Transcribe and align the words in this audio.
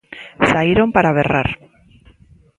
Saíron 0.51 0.89
para 0.95 1.15
berrar. 1.19 1.49